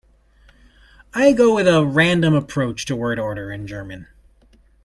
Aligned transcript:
I 1.13 1.31
go 1.31 1.53
with 1.53 1.67
a 1.67 1.85
random 1.85 2.33
approach 2.33 2.87
to 2.87 2.95
word 2.95 3.19
order 3.19 3.51
in 3.51 3.67
German. 3.67 4.07